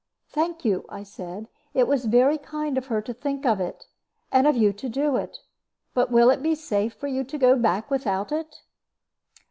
[0.29, 3.85] "Thank you," I said; "it was very kind of her to think of it,
[4.31, 5.37] and of you to do it.
[5.93, 8.63] But will it be safe for you to go back without it?"